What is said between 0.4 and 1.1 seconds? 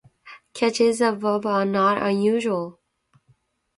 Catches